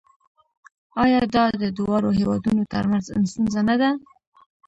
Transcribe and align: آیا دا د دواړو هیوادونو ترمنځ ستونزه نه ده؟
آیا 1.03 1.21
دا 1.35 1.45
د 1.61 1.63
دواړو 1.77 2.09
هیوادونو 2.19 2.63
ترمنځ 2.73 3.05
ستونزه 3.31 3.61
نه 3.69 3.75
ده؟ 3.81 3.89